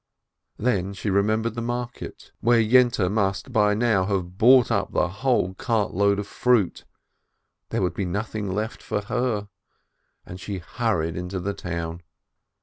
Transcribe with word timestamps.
Then 0.57 0.95
she 0.95 1.11
remembered 1.11 1.53
the 1.53 1.61
market, 1.61 2.31
where 2.41 2.59
Yente 2.59 3.07
must 3.11 3.53
by 3.53 3.75
now 3.75 4.05
have 4.07 4.39
bought 4.39 4.71
up 4.71 4.91
the 4.93 5.07
whole 5.07 5.53
cart 5.53 5.93
load 5.93 6.17
of 6.17 6.25
fruit. 6.25 6.85
There 7.69 7.83
would 7.83 7.93
be 7.93 8.05
nothing 8.05 8.51
left 8.51 8.81
for 8.81 9.01
her, 9.01 9.47
and 10.25 10.39
she 10.39 10.57
hurried 10.57 11.15
into 11.15 11.39
the 11.39 11.53
town. 11.53 12.01